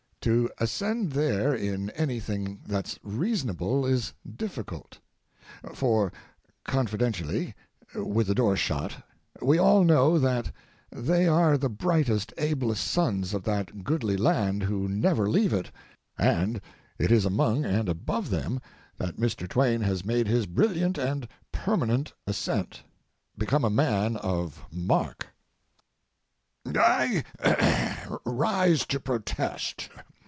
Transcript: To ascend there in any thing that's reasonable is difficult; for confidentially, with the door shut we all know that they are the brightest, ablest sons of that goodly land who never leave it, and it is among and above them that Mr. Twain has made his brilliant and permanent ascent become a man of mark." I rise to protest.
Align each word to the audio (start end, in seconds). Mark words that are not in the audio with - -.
To 0.25 0.47
ascend 0.59 1.13
there 1.13 1.51
in 1.55 1.89
any 1.89 2.19
thing 2.19 2.59
that's 2.63 2.99
reasonable 3.01 3.87
is 3.87 4.13
difficult; 4.35 4.99
for 5.73 6.13
confidentially, 6.63 7.55
with 7.95 8.27
the 8.27 8.35
door 8.35 8.55
shut 8.55 8.97
we 9.41 9.57
all 9.57 9.83
know 9.83 10.19
that 10.19 10.51
they 10.91 11.27
are 11.27 11.57
the 11.57 11.71
brightest, 11.71 12.33
ablest 12.37 12.87
sons 12.87 13.33
of 13.33 13.43
that 13.45 13.83
goodly 13.83 14.15
land 14.15 14.61
who 14.61 14.87
never 14.87 15.27
leave 15.27 15.53
it, 15.53 15.71
and 16.19 16.61
it 16.99 17.11
is 17.11 17.25
among 17.25 17.65
and 17.65 17.89
above 17.89 18.29
them 18.29 18.59
that 18.99 19.17
Mr. 19.17 19.49
Twain 19.49 19.81
has 19.81 20.05
made 20.05 20.27
his 20.27 20.45
brilliant 20.45 20.99
and 20.99 21.27
permanent 21.51 22.13
ascent 22.27 22.83
become 23.39 23.65
a 23.65 23.71
man 23.71 24.17
of 24.17 24.63
mark." 24.71 25.29
I 26.63 27.23
rise 28.23 28.85
to 28.85 28.99
protest. 28.99 29.89